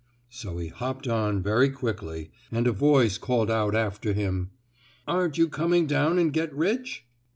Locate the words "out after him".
3.51-4.49